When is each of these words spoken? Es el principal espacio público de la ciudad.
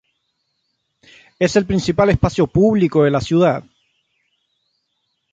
Es 1.37 1.55
el 1.57 1.67
principal 1.67 2.09
espacio 2.09 2.47
público 2.47 3.03
de 3.03 3.11
la 3.11 3.21
ciudad. 3.21 3.63